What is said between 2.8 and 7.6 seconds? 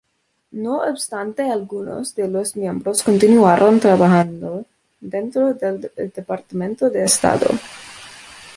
continuaron trabajando dentro del Departamento de Estado.